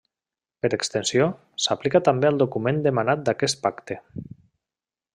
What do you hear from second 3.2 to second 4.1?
d'aquest pacte.